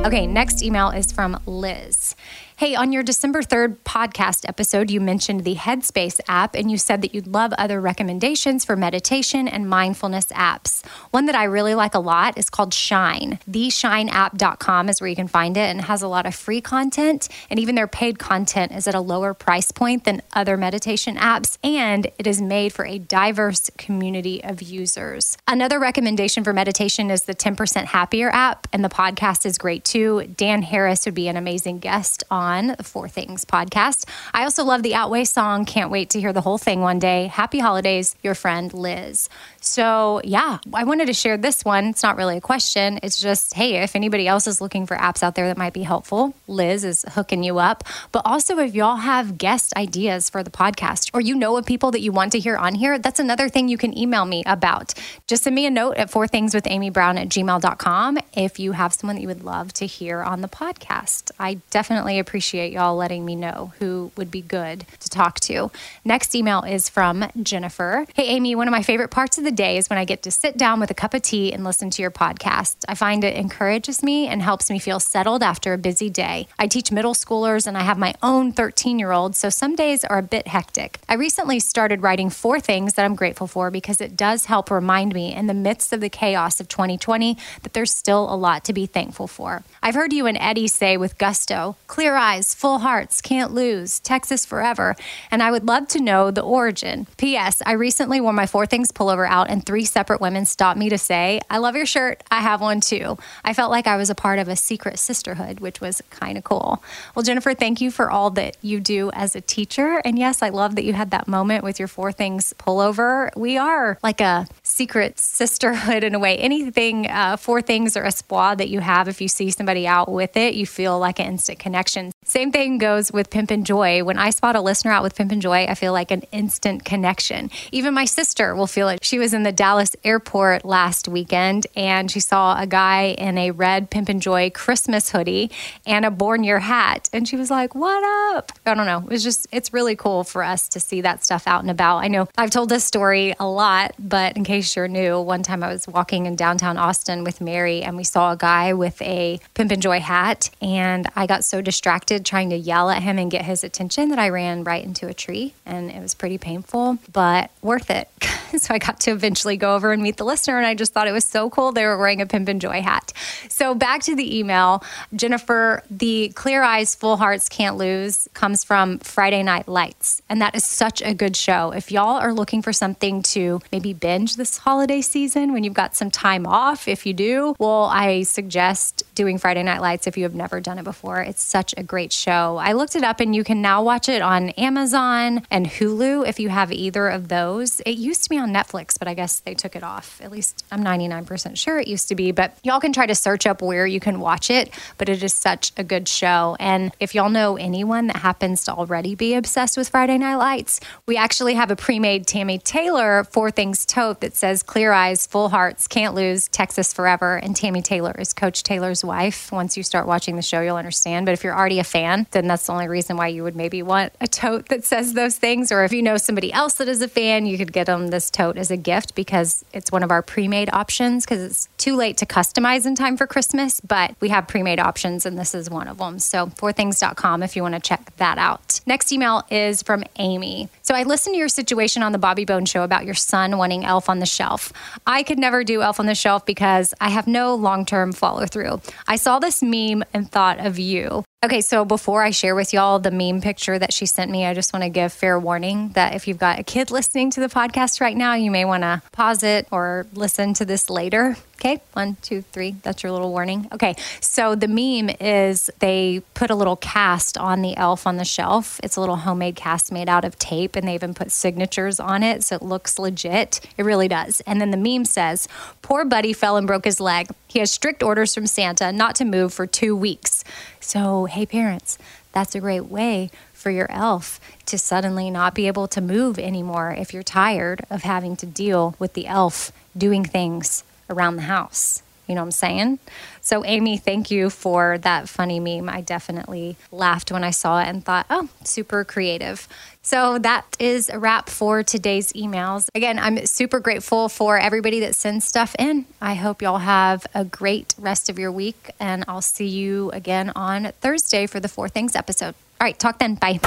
Okay, 0.05 0.27
next 0.27 0.61
email 0.61 0.89
is 0.89 1.13
from 1.13 1.39
Liz. 1.45 2.13
Hey, 2.55 2.75
on 2.75 2.91
your 2.91 3.01
December 3.01 3.41
3rd 3.41 3.77
podcast 3.83 4.47
episode, 4.47 4.91
you 4.91 5.01
mentioned 5.01 5.43
the 5.43 5.55
Headspace 5.55 6.19
app 6.27 6.53
and 6.53 6.69
you 6.69 6.77
said 6.77 7.01
that 7.01 7.13
you'd 7.13 7.25
love 7.25 7.51
other 7.53 7.81
recommendations 7.81 8.63
for 8.63 8.75
meditation 8.75 9.47
and 9.47 9.67
mindfulness 9.67 10.27
apps. 10.27 10.85
One 11.09 11.25
that 11.25 11.33
I 11.33 11.45
really 11.45 11.73
like 11.73 11.95
a 11.95 11.99
lot 11.99 12.37
is 12.37 12.51
called 12.51 12.71
Shine. 12.71 13.39
TheShineApp.com 13.49 14.87
is 14.87 15.01
where 15.01 15.07
you 15.07 15.15
can 15.15 15.27
find 15.27 15.57
it 15.57 15.61
and 15.61 15.79
it 15.79 15.85
has 15.85 16.03
a 16.03 16.07
lot 16.07 16.27
of 16.27 16.35
free 16.35 16.61
content, 16.61 17.27
and 17.49 17.59
even 17.59 17.73
their 17.73 17.87
paid 17.87 18.19
content 18.19 18.71
is 18.71 18.87
at 18.87 18.93
a 18.93 19.01
lower 19.01 19.33
price 19.33 19.71
point 19.71 20.03
than 20.03 20.21
other 20.33 20.55
meditation 20.55 21.15
apps, 21.15 21.57
and 21.63 22.05
it 22.19 22.27
is 22.27 22.39
made 22.39 22.71
for 22.71 22.85
a 22.85 22.99
diverse 22.99 23.71
community 23.79 24.43
of 24.43 24.61
users. 24.61 25.39
Another 25.47 25.79
recommendation 25.79 26.43
for 26.43 26.53
meditation 26.53 27.09
is 27.09 27.23
the 27.23 27.33
10% 27.33 27.85
Happier 27.85 28.29
app, 28.29 28.67
and 28.71 28.85
the 28.85 28.89
podcast 28.89 29.43
is 29.43 29.57
great 29.57 29.83
too. 29.83 30.27
Dan 30.37 30.61
Harris 30.61 31.05
would 31.05 31.15
be 31.15 31.27
an 31.27 31.35
amazing 31.35 31.79
guest 31.79 32.23
on 32.43 32.75
the 32.77 32.83
Four 32.83 33.07
Things 33.07 33.45
podcast. 33.45 34.07
I 34.33 34.43
also 34.43 34.65
love 34.65 34.83
the 34.83 34.95
Outweigh 34.95 35.23
song. 35.23 35.63
Can't 35.63 35.89
wait 35.89 36.09
to 36.09 36.19
hear 36.19 36.33
the 36.33 36.41
whole 36.41 36.57
thing 36.57 36.81
one 36.81 36.99
day. 36.99 37.27
Happy 37.27 37.59
holidays, 37.59 38.17
your 38.21 38.35
friend 38.35 38.73
Liz. 38.73 39.29
So, 39.61 40.19
yeah, 40.25 40.57
I 40.73 40.83
wanted 40.83 41.05
to 41.05 41.13
share 41.13 41.37
this 41.37 41.63
one. 41.63 41.85
It's 41.85 42.03
not 42.03 42.17
really 42.17 42.37
a 42.37 42.41
question. 42.41 42.99
It's 43.01 43.19
just, 43.19 43.53
hey, 43.53 43.81
if 43.81 43.95
anybody 43.95 44.27
else 44.27 44.45
is 44.45 44.59
looking 44.59 44.85
for 44.85 44.97
apps 44.97 45.23
out 45.23 45.35
there 45.35 45.47
that 45.47 45.57
might 45.57 45.71
be 45.71 45.83
helpful, 45.83 46.33
Liz 46.47 46.83
is 46.83 47.05
hooking 47.13 47.43
you 47.43 47.59
up. 47.59 47.85
But 48.11 48.23
also, 48.25 48.59
if 48.59 48.75
y'all 48.75 48.97
have 48.97 49.37
guest 49.37 49.73
ideas 49.77 50.29
for 50.29 50.43
the 50.43 50.51
podcast 50.51 51.11
or 51.13 51.21
you 51.21 51.35
know 51.35 51.55
of 51.55 51.65
people 51.65 51.91
that 51.91 52.01
you 52.01 52.11
want 52.11 52.33
to 52.33 52.39
hear 52.39 52.57
on 52.57 52.75
here, 52.75 52.99
that's 52.99 53.21
another 53.21 53.47
thing 53.47 53.69
you 53.69 53.77
can 53.77 53.97
email 53.97 54.25
me 54.25 54.43
about. 54.45 54.93
Just 55.27 55.43
send 55.43 55.55
me 55.55 55.65
a 55.65 55.71
note 55.71 55.95
at 55.95 56.09
four 56.09 56.27
things 56.27 56.53
with 56.53 56.67
Amy 56.67 56.89
Brown 56.89 57.17
at 57.17 57.29
gmail.com 57.29 58.17
if 58.33 58.59
you 58.59 58.73
have 58.73 58.93
someone 58.93 59.15
that 59.15 59.21
you 59.21 59.29
would 59.29 59.45
love 59.45 59.71
to 59.73 59.85
hear 59.85 60.21
on 60.21 60.41
the 60.41 60.49
podcast. 60.49 61.31
I 61.39 61.55
definitely 61.69 62.19
appreciate 62.19 62.32
y'all 62.39 62.95
letting 62.95 63.25
me 63.25 63.35
know 63.35 63.73
who 63.79 64.11
would 64.17 64.31
be 64.31 64.41
good 64.41 64.85
to 64.99 65.09
talk 65.09 65.39
to. 65.41 65.71
Next 66.03 66.33
email 66.33 66.61
is 66.63 66.89
from 66.89 67.25
Jennifer. 67.41 68.05
Hey, 68.15 68.27
Amy, 68.27 68.55
one 68.55 68.67
of 68.67 68.71
my 68.71 68.81
favorite 68.81 69.11
parts 69.11 69.37
of 69.37 69.43
the 69.43 69.51
day 69.51 69.77
is 69.77 69.89
when 69.89 69.99
I 69.99 70.05
get 70.05 70.21
to 70.23 70.31
sit 70.31 70.57
down 70.57 70.79
with 70.79 70.89
a 70.89 70.93
cup 70.93 71.13
of 71.13 71.21
tea 71.21 71.53
and 71.53 71.63
listen 71.63 71.89
to 71.91 72.01
your 72.01 72.11
podcast. 72.11 72.77
I 72.87 72.95
find 72.95 73.23
it 73.23 73.35
encourages 73.35 74.01
me 74.01 74.27
and 74.27 74.41
helps 74.41 74.69
me 74.69 74.79
feel 74.79 74.99
settled 74.99 75.43
after 75.43 75.73
a 75.73 75.77
busy 75.77 76.09
day. 76.09 76.47
I 76.57 76.67
teach 76.67 76.91
middle 76.91 77.13
schoolers 77.13 77.67
and 77.67 77.77
I 77.77 77.81
have 77.81 77.97
my 77.97 78.13
own 78.21 78.51
13 78.51 78.99
year 78.99 79.11
old, 79.11 79.35
so 79.35 79.49
some 79.49 79.75
days 79.75 80.03
are 80.03 80.17
a 80.17 80.23
bit 80.23 80.47
hectic. 80.47 80.99
I 81.07 81.15
recently 81.15 81.59
started 81.59 82.01
writing 82.01 82.29
four 82.29 82.59
things 82.59 82.93
that 82.93 83.05
I'm 83.05 83.15
grateful 83.15 83.47
for 83.47 83.69
because 83.69 84.01
it 84.01 84.17
does 84.17 84.45
help 84.45 84.71
remind 84.71 85.13
me 85.13 85.33
in 85.33 85.47
the 85.47 85.53
midst 85.53 85.93
of 85.93 86.01
the 86.01 86.09
chaos 86.09 86.59
of 86.59 86.67
2020 86.67 87.37
that 87.61 87.73
there's 87.73 87.93
still 87.93 88.33
a 88.33 88.35
lot 88.35 88.63
to 88.65 88.73
be 88.73 88.85
thankful 88.85 89.27
for. 89.27 89.63
I've 89.81 89.95
heard 89.95 90.13
you 90.13 90.25
and 90.25 90.37
Eddie 90.39 90.67
say 90.67 90.97
with 90.97 91.17
gusto 91.17 91.75
clear 91.87 92.15
full 92.23 92.79
hearts, 92.79 93.21
can't 93.21 93.53
lose, 93.53 93.99
Texas 93.99 94.45
forever, 94.45 94.95
and 95.29 95.43
I 95.43 95.51
would 95.51 95.67
love 95.67 95.89
to 95.89 95.99
know 95.99 96.31
the 96.31 96.41
origin. 96.41 97.05
P.S. 97.17 97.61
I 97.65 97.73
recently 97.73 98.21
wore 98.21 98.31
my 98.31 98.45
Four 98.45 98.65
Things 98.65 98.93
pullover 98.93 99.27
out 99.27 99.49
and 99.49 99.65
three 99.65 99.83
separate 99.83 100.21
women 100.21 100.45
stopped 100.45 100.79
me 100.79 100.87
to 100.87 100.97
say, 100.97 101.41
I 101.49 101.57
love 101.57 101.75
your 101.75 101.85
shirt. 101.85 102.23
I 102.31 102.39
have 102.39 102.61
one 102.61 102.79
too. 102.79 103.17
I 103.43 103.53
felt 103.53 103.71
like 103.71 103.87
I 103.87 103.97
was 103.97 104.09
a 104.09 104.15
part 104.15 104.39
of 104.39 104.47
a 104.47 104.55
secret 104.55 104.99
sisterhood, 104.99 105.59
which 105.59 105.81
was 105.81 106.01
kind 106.11 106.37
of 106.37 106.45
cool. 106.45 106.81
Well, 107.13 107.23
Jennifer, 107.23 107.53
thank 107.53 107.81
you 107.81 107.91
for 107.91 108.09
all 108.09 108.29
that 108.31 108.55
you 108.61 108.79
do 108.79 109.11
as 109.11 109.35
a 109.35 109.41
teacher. 109.41 110.01
And 110.05 110.17
yes, 110.17 110.41
I 110.41 110.47
love 110.47 110.75
that 110.75 110.85
you 110.85 110.93
had 110.93 111.11
that 111.11 111.27
moment 111.27 111.65
with 111.65 111.77
your 111.77 111.89
Four 111.89 112.13
Things 112.13 112.53
pullover. 112.57 113.35
We 113.35 113.57
are 113.57 113.99
like 114.01 114.21
a 114.21 114.47
secret 114.61 115.19
sisterhood 115.19 116.05
in 116.05 116.15
a 116.15 116.19
way. 116.19 116.37
Anything, 116.37 117.09
uh, 117.09 117.35
Four 117.35 117.61
Things 117.61 117.97
or 117.97 118.03
a 118.03 118.11
squad 118.11 118.59
that 118.59 118.69
you 118.69 118.79
have, 118.79 119.09
if 119.09 119.19
you 119.19 119.27
see 119.27 119.51
somebody 119.51 119.85
out 119.85 120.09
with 120.09 120.37
it, 120.37 120.53
you 120.53 120.65
feel 120.65 120.97
like 120.97 121.19
an 121.19 121.25
instant 121.25 121.59
connection. 121.59 122.12
Same 122.25 122.51
thing 122.51 122.77
goes 122.77 123.11
with 123.11 123.29
Pimpin' 123.29 123.63
Joy. 123.63 124.03
When 124.03 124.17
I 124.17 124.29
spot 124.29 124.55
a 124.55 124.61
listener 124.61 124.91
out 124.91 125.03
with 125.03 125.15
Pimpin' 125.15 125.39
Joy, 125.39 125.65
I 125.65 125.75
feel 125.75 125.91
like 125.91 126.09
an 126.09 126.23
instant 126.31 126.85
connection. 126.85 127.51
Even 127.71 127.93
my 127.93 128.05
sister 128.05 128.55
will 128.55 128.67
feel 128.67 128.87
it. 128.89 129.03
She 129.03 129.19
was 129.19 129.33
in 129.33 129.43
the 129.43 129.51
Dallas 129.51 129.95
airport 130.03 130.63
last 130.63 131.07
weekend 131.07 131.67
and 131.75 132.09
she 132.09 132.19
saw 132.19 132.59
a 132.59 132.65
guy 132.65 133.15
in 133.17 133.37
a 133.37 133.51
red 133.51 133.91
Pimpin' 133.91 134.19
Joy 134.19 134.51
Christmas 134.51 135.09
hoodie 135.09 135.51
and 135.85 136.05
a 136.05 136.11
Born 136.11 136.43
Your 136.43 136.59
hat. 136.59 137.09
And 137.11 137.27
she 137.27 137.35
was 137.35 137.51
like, 137.51 137.75
What 137.75 138.03
up? 138.35 138.51
I 138.65 138.73
don't 138.73 138.85
know. 138.85 138.99
It 138.99 139.09
was 139.09 139.23
just, 139.23 139.47
it's 139.51 139.73
really 139.73 139.95
cool 139.95 140.23
for 140.23 140.43
us 140.43 140.67
to 140.69 140.79
see 140.79 141.01
that 141.01 141.23
stuff 141.23 141.45
out 141.45 141.61
and 141.61 141.69
about. 141.69 141.97
I 141.97 142.07
know 142.07 142.27
I've 142.37 142.51
told 142.51 142.69
this 142.69 142.85
story 142.85 143.35
a 143.39 143.45
lot, 143.45 143.93
but 143.99 144.37
in 144.37 144.43
case 144.43 144.75
you're 144.75 144.87
new, 144.87 145.19
one 145.19 145.43
time 145.43 145.63
I 145.63 145.71
was 145.71 145.87
walking 145.87 146.25
in 146.25 146.35
downtown 146.35 146.77
Austin 146.77 147.23
with 147.23 147.41
Mary 147.41 147.81
and 147.81 147.97
we 147.97 148.03
saw 148.03 148.31
a 148.31 148.37
guy 148.37 148.73
with 148.73 149.01
a 149.01 149.39
Pimpin' 149.55 149.79
Joy 149.79 149.99
hat 149.99 150.49
and 150.61 151.07
I 151.15 151.27
got 151.27 151.43
so 151.43 151.61
distracted 151.61 152.12
trying 152.19 152.49
to 152.51 152.55
yell 152.55 152.89
at 152.89 153.01
him 153.01 153.17
and 153.17 153.31
get 153.31 153.45
his 153.45 153.63
attention 153.63 154.09
that 154.09 154.19
I 154.19 154.29
ran 154.29 154.63
right 154.63 154.83
into 154.83 155.07
a 155.07 155.13
tree 155.13 155.53
and 155.65 155.89
it 155.91 156.01
was 156.01 156.13
pretty 156.13 156.37
painful, 156.37 156.97
but 157.11 157.51
worth 157.61 157.89
it. 157.89 158.09
so 158.57 158.73
I 158.73 158.77
got 158.77 158.99
to 159.01 159.11
eventually 159.11 159.57
go 159.57 159.75
over 159.75 159.91
and 159.91 160.01
meet 160.01 160.17
the 160.17 160.25
listener. 160.25 160.57
And 160.57 160.65
I 160.65 160.75
just 160.75 160.93
thought 160.93 161.07
it 161.07 161.11
was 161.11 161.25
so 161.25 161.49
cool. 161.49 161.71
They 161.71 161.85
were 161.85 161.97
wearing 161.97 162.21
a 162.21 162.25
Pimpin' 162.25 162.59
Joy 162.59 162.81
hat. 162.81 163.13
So 163.49 163.75
back 163.75 164.01
to 164.03 164.15
the 164.15 164.37
email. 164.37 164.83
Jennifer, 165.15 165.83
the 165.89 166.29
Clear 166.35 166.63
Eyes, 166.63 166.95
Full 166.95 167.17
Hearts 167.17 167.49
Can't 167.49 167.77
Lose 167.77 168.27
comes 168.33 168.63
from 168.63 168.99
Friday 168.99 169.43
Night 169.43 169.67
Lights. 169.67 170.21
And 170.29 170.41
that 170.41 170.55
is 170.55 170.63
such 170.63 171.01
a 171.01 171.13
good 171.13 171.35
show. 171.35 171.71
If 171.71 171.91
y'all 171.91 172.17
are 172.17 172.33
looking 172.33 172.61
for 172.61 172.73
something 172.73 173.21
to 173.23 173.61
maybe 173.71 173.93
binge 173.93 174.35
this 174.35 174.57
holiday 174.57 175.01
season 175.01 175.53
when 175.53 175.63
you've 175.63 175.73
got 175.73 175.95
some 175.95 176.11
time 176.11 176.45
off, 176.45 176.87
if 176.87 177.05
you 177.05 177.13
do, 177.13 177.55
well, 177.59 177.85
I 177.85 178.23
suggest 178.23 179.03
doing 179.15 179.37
Friday 179.37 179.63
Night 179.63 179.81
Lights 179.81 180.07
if 180.07 180.17
you 180.17 180.23
have 180.23 180.35
never 180.35 180.59
done 180.59 180.79
it 180.79 180.83
before. 180.83 181.21
It's 181.21 181.41
such 181.41 181.73
a 181.77 181.83
great 181.83 182.02
show. 182.11 182.57
I 182.57 182.73
looked 182.73 182.95
it 182.95 183.03
up 183.03 183.19
and 183.19 183.35
you 183.35 183.43
can 183.43 183.61
now 183.61 183.83
watch 183.83 184.09
it 184.09 184.21
on 184.21 184.49
Amazon 184.51 185.45
and 185.49 185.67
Hulu 185.67 186.27
if 186.27 186.39
you 186.39 186.49
have 186.49 186.71
either 186.71 187.07
of 187.07 187.29
those. 187.29 187.79
It 187.81 187.97
used 187.97 188.23
to 188.23 188.29
be 188.29 188.37
on 188.37 188.51
Netflix, 188.51 188.97
but 188.99 189.07
I 189.07 189.13
guess 189.13 189.39
they 189.39 189.53
took 189.53 189.75
it 189.75 189.83
off. 189.83 190.19
At 190.21 190.31
least 190.31 190.65
I'm 190.71 190.83
99% 190.83 191.57
sure 191.57 191.79
it 191.79 191.87
used 191.87 192.07
to 192.09 192.15
be, 192.15 192.31
but 192.31 192.57
y'all 192.63 192.79
can 192.79 192.93
try 192.93 193.05
to 193.05 193.15
search 193.15 193.45
up 193.45 193.61
where 193.61 193.85
you 193.87 193.99
can 193.99 194.19
watch 194.19 194.49
it. 194.49 194.69
But 194.97 195.09
it 195.09 195.23
is 195.23 195.33
such 195.33 195.71
a 195.77 195.83
good 195.83 196.07
show. 196.07 196.57
And 196.59 196.91
if 196.99 197.15
y'all 197.15 197.29
know 197.29 197.57
anyone 197.57 198.07
that 198.07 198.17
happens 198.17 198.63
to 198.65 198.73
already 198.73 199.15
be 199.15 199.35
obsessed 199.35 199.77
with 199.77 199.89
Friday 199.89 200.17
Night 200.17 200.35
Lights, 200.35 200.79
we 201.05 201.17
actually 201.17 201.53
have 201.53 201.71
a 201.71 201.75
pre 201.75 201.99
made 201.99 202.25
Tami 202.25 202.61
Taylor 202.61 203.23
Four 203.25 203.51
Things 203.51 203.85
tote 203.85 204.21
that 204.21 204.35
says 204.35 204.63
Clear 204.63 204.91
Eyes, 204.91 205.27
Full 205.27 205.49
Hearts, 205.49 205.87
Can't 205.87 206.15
Lose, 206.15 206.47
Texas 206.47 206.93
Forever. 206.93 207.37
And 207.37 207.55
Tami 207.55 207.83
Taylor 207.83 208.15
is 208.17 208.33
Coach 208.33 208.63
Taylor's 208.63 209.03
wife. 209.03 209.51
Once 209.51 209.77
you 209.77 209.83
start 209.83 210.07
watching 210.07 210.35
the 210.35 210.41
show, 210.41 210.61
you'll 210.61 210.75
understand. 210.77 211.25
But 211.25 211.33
if 211.33 211.43
you're 211.43 211.55
already 211.55 211.79
a 211.79 211.83
fan, 211.93 212.25
then 212.31 212.47
that's 212.47 212.65
the 212.65 212.73
only 212.73 212.87
reason 212.87 213.17
why 213.17 213.27
you 213.27 213.43
would 213.43 213.55
maybe 213.55 213.83
want 213.83 214.13
a 214.19 214.27
tote 214.27 214.69
that 214.69 214.83
says 214.83 215.13
those 215.13 215.37
things. 215.37 215.71
Or 215.71 215.83
if 215.83 215.93
you 215.93 216.01
know 216.01 216.17
somebody 216.17 216.51
else 216.51 216.73
that 216.75 216.87
is 216.87 217.03
a 217.03 217.07
fan, 217.07 217.45
you 217.45 217.55
could 217.55 217.71
get 217.71 217.85
them 217.85 218.07
this 218.07 218.31
tote 218.31 218.57
as 218.57 218.71
a 218.71 218.77
gift 218.77 219.13
because 219.13 219.63
it's 219.73 219.91
one 219.91 220.01
of 220.01 220.09
our 220.09 220.23
pre 220.23 220.47
made 220.47 220.73
options 220.73 221.23
because 221.23 221.41
it's 221.43 221.69
too 221.77 221.95
late 221.95 222.17
to 222.17 222.25
customize 222.25 222.87
in 222.87 222.95
time 222.95 223.15
for 223.15 223.27
Christmas, 223.27 223.79
but 223.79 224.15
we 224.19 224.29
have 224.29 224.47
pre 224.47 224.63
made 224.63 224.79
options 224.79 225.25
and 225.27 225.37
this 225.37 225.53
is 225.53 225.69
one 225.69 225.87
of 225.87 225.99
them. 225.99 226.17
So, 226.17 226.47
fourthings.com 226.47 227.43
if 227.43 227.55
you 227.55 227.61
want 227.61 227.75
to 227.75 227.79
check 227.79 228.15
that 228.17 228.39
out. 228.39 228.81
Next 228.87 229.11
email 229.11 229.43
is 229.51 229.83
from 229.83 230.03
Amy. 230.17 230.69
So, 230.81 230.95
I 230.95 231.03
listened 231.03 231.35
to 231.35 231.37
your 231.37 231.47
situation 231.47 232.01
on 232.01 232.11
the 232.11 232.17
Bobby 232.17 232.43
Bone 232.43 232.65
show 232.65 232.83
about 232.83 233.05
your 233.05 233.13
son 233.13 233.57
wanting 233.59 233.85
Elf 233.85 234.09
on 234.09 234.17
the 234.17 234.25
Shelf. 234.25 234.73
I 235.05 235.21
could 235.21 235.37
never 235.37 235.63
do 235.63 235.83
Elf 235.83 235.99
on 235.99 236.07
the 236.07 236.15
Shelf 236.15 236.43
because 236.43 236.95
I 236.99 237.09
have 237.09 237.27
no 237.27 237.53
long 237.53 237.85
term 237.85 238.13
follow 238.13 238.47
through. 238.47 238.81
I 239.07 239.17
saw 239.17 239.37
this 239.37 239.61
meme 239.61 240.03
and 240.11 240.31
thought 240.31 240.59
of 240.59 240.79
you. 240.79 241.23
Okay, 241.43 241.59
so 241.59 241.83
before 241.83 242.23
I 242.23 242.29
share 242.29 242.55
with 242.55 242.71
y'all 242.71 242.99
the 242.99 243.11
meme 243.11 243.41
picture 243.41 243.77
that 243.77 243.91
she 243.91 244.05
sent 244.05 244.31
me, 244.31 244.45
I 244.45 244.53
just 244.53 244.71
want 244.71 244.83
to 244.83 244.89
give 244.89 245.11
fair 245.11 245.37
warning 245.37 245.89
that 245.89 246.15
if 246.15 246.25
you've 246.25 246.37
got 246.37 246.57
a 246.57 246.63
kid 246.63 246.89
listening 246.89 247.31
to 247.31 247.41
the 247.41 247.49
podcast 247.49 247.99
right 247.99 248.15
now, 248.15 248.33
you 248.33 248.49
may 248.49 248.63
want 248.63 248.83
to 248.83 249.01
pause 249.11 249.43
it 249.43 249.67
or 249.69 250.07
listen 250.13 250.53
to 250.53 250.63
this 250.63 250.89
later. 250.89 251.35
Okay, 251.55 251.81
one, 251.93 252.17
two, 252.21 252.41
three. 252.41 252.75
That's 252.83 253.03
your 253.03 253.11
little 253.13 253.31
warning. 253.31 253.69
Okay, 253.71 253.95
so 254.19 254.55
the 254.55 254.67
meme 254.67 255.15
is 255.19 255.69
they 255.79 256.21
put 256.33 256.49
a 256.49 256.55
little 256.55 256.75
cast 256.75 257.37
on 257.37 257.61
the 257.61 257.75
elf 257.77 258.05
on 258.07 258.17
the 258.17 258.25
shelf. 258.25 258.79
It's 258.83 258.95
a 258.95 258.99
little 258.99 259.15
homemade 259.17 259.55
cast 259.55 259.91
made 259.91 260.09
out 260.09 260.25
of 260.25 260.37
tape, 260.39 260.75
and 260.75 260.87
they 260.87 260.95
even 260.95 261.13
put 261.13 261.31
signatures 261.31 261.99
on 261.99 262.23
it, 262.23 262.43
so 262.43 262.55
it 262.55 262.61
looks 262.61 262.99
legit. 262.99 263.61
It 263.77 263.83
really 263.83 264.09
does. 264.09 264.41
And 264.41 264.59
then 264.59 264.71
the 264.71 264.77
meme 264.77 265.05
says, 265.05 265.47
Poor 265.81 266.03
Buddy 266.03 266.33
fell 266.33 266.57
and 266.57 266.67
broke 266.67 266.83
his 266.83 266.99
leg. 266.99 267.27
He 267.47 267.59
has 267.59 267.71
strict 267.71 268.03
orders 268.03 268.33
from 268.33 268.47
Santa 268.47 268.91
not 268.91 269.15
to 269.15 269.25
move 269.25 269.53
for 269.53 269.65
two 269.65 269.95
weeks. 269.95 270.43
So, 270.83 271.25
hey, 271.25 271.45
parents, 271.45 271.97
that's 272.33 272.55
a 272.55 272.59
great 272.59 272.85
way 272.85 273.31
for 273.53 273.71
your 273.71 273.89
elf 273.89 274.39
to 274.65 274.77
suddenly 274.77 275.31
not 275.31 275.55
be 275.55 275.67
able 275.67 275.87
to 275.87 276.01
move 276.01 276.37
anymore 276.37 276.91
if 276.91 277.13
you're 277.13 277.23
tired 277.23 277.85
of 277.89 278.03
having 278.03 278.35
to 278.37 278.45
deal 278.45 278.95
with 278.99 279.13
the 279.13 279.25
elf 279.25 279.71
doing 279.97 280.25
things 280.25 280.83
around 281.09 281.37
the 281.37 281.43
house. 281.43 282.03
You 282.33 282.35
know 282.37 282.41
what 282.41 282.47
I'm 282.47 282.51
saying? 282.51 282.99
So, 283.41 283.63
Amy, 283.63 283.97
thank 283.97 284.31
you 284.31 284.49
for 284.49 284.97
that 284.97 285.29
funny 285.29 285.59
meme. 285.59 285.87
I 285.87 286.01
definitely 286.01 286.77
laughed 286.91 287.31
when 287.31 287.43
I 287.43 287.51
saw 287.51 287.79
it 287.79 287.87
and 287.87 288.03
thought, 288.03 288.25
oh, 288.31 288.49
super 288.63 289.03
creative. 289.03 289.67
So 290.01 290.39
that 290.39 290.65
is 290.79 291.09
a 291.09 291.19
wrap 291.19 291.51
for 291.51 291.83
today's 291.83 292.33
emails. 292.33 292.87
Again, 292.95 293.19
I'm 293.19 293.45
super 293.45 293.79
grateful 293.79 294.29
for 294.29 294.57
everybody 294.57 295.01
that 295.01 295.13
sends 295.13 295.45
stuff 295.45 295.75
in. 295.77 296.07
I 296.19 296.33
hope 296.33 296.63
y'all 296.63 296.79
have 296.79 297.27
a 297.35 297.45
great 297.45 297.93
rest 297.99 298.31
of 298.31 298.39
your 298.39 298.51
week, 298.51 298.89
and 298.99 299.23
I'll 299.27 299.43
see 299.43 299.67
you 299.67 300.09
again 300.09 300.51
on 300.55 300.91
Thursday 301.01 301.45
for 301.45 301.59
the 301.59 301.67
Four 301.67 301.87
Things 301.87 302.15
episode. 302.15 302.55
All 302.81 302.85
right, 302.85 302.97
talk 302.97 303.19
then. 303.19 303.35
Bye. 303.35 303.59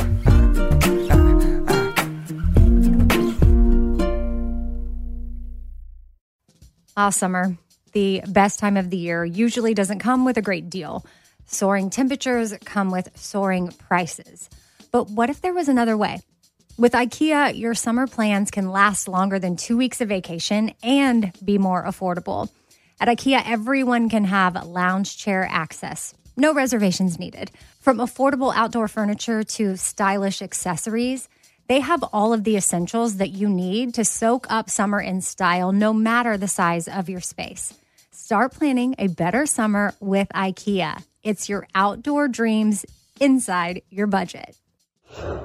Ah, 6.96 7.10
summer, 7.10 7.56
the 7.96 8.20
best 8.28 8.58
time 8.58 8.76
of 8.76 8.90
the 8.90 8.98
year, 8.98 9.24
usually 9.24 9.72
doesn't 9.72 10.00
come 10.00 10.26
with 10.26 10.36
a 10.36 10.42
great 10.42 10.68
deal. 10.68 11.02
Soaring 11.46 11.88
temperatures 11.88 12.52
come 12.62 12.90
with 12.90 13.08
soaring 13.16 13.68
prices. 13.88 14.50
But 14.92 15.08
what 15.08 15.30
if 15.30 15.40
there 15.40 15.54
was 15.54 15.70
another 15.70 15.96
way? 15.96 16.20
With 16.76 16.92
IKEA, 16.92 17.58
your 17.58 17.72
summer 17.72 18.06
plans 18.06 18.50
can 18.50 18.70
last 18.70 19.08
longer 19.08 19.38
than 19.38 19.56
two 19.56 19.78
weeks 19.78 20.02
of 20.02 20.10
vacation 20.10 20.74
and 20.82 21.32
be 21.42 21.56
more 21.56 21.86
affordable. 21.86 22.50
At 23.00 23.08
IKEA, 23.08 23.42
everyone 23.46 24.10
can 24.10 24.24
have 24.24 24.66
lounge 24.66 25.16
chair 25.16 25.48
access, 25.50 26.12
no 26.36 26.52
reservations 26.52 27.18
needed. 27.18 27.50
From 27.80 27.96
affordable 27.96 28.52
outdoor 28.54 28.88
furniture 28.88 29.42
to 29.42 29.78
stylish 29.78 30.42
accessories, 30.42 31.30
they 31.66 31.80
have 31.80 32.04
all 32.12 32.34
of 32.34 32.44
the 32.44 32.58
essentials 32.58 33.16
that 33.16 33.30
you 33.30 33.48
need 33.48 33.94
to 33.94 34.04
soak 34.04 34.46
up 34.50 34.68
summer 34.68 35.00
in 35.00 35.22
style, 35.22 35.72
no 35.72 35.94
matter 35.94 36.36
the 36.36 36.46
size 36.46 36.88
of 36.88 37.08
your 37.08 37.22
space. 37.22 37.72
Start 38.18 38.54
planning 38.54 38.94
a 38.98 39.08
better 39.08 39.44
summer 39.44 39.92
with 40.00 40.26
IKEA. 40.34 41.04
It's 41.22 41.50
your 41.50 41.68
outdoor 41.74 42.28
dreams 42.28 42.86
inside 43.20 43.82
your 43.90 44.06
budget. 44.06 44.56
All 45.18 45.44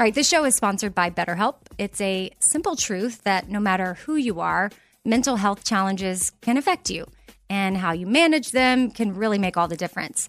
right, 0.00 0.12
this 0.12 0.28
show 0.28 0.42
is 0.44 0.56
sponsored 0.56 0.92
by 0.92 1.10
BetterHelp. 1.10 1.54
It's 1.78 2.00
a 2.00 2.32
simple 2.40 2.74
truth 2.74 3.22
that 3.22 3.48
no 3.48 3.60
matter 3.60 3.94
who 3.94 4.16
you 4.16 4.40
are, 4.40 4.72
mental 5.04 5.36
health 5.36 5.64
challenges 5.64 6.32
can 6.40 6.56
affect 6.56 6.90
you, 6.90 7.06
and 7.48 7.76
how 7.76 7.92
you 7.92 8.08
manage 8.08 8.50
them 8.50 8.90
can 8.90 9.14
really 9.14 9.38
make 9.38 9.56
all 9.56 9.68
the 9.68 9.76
difference. 9.76 10.28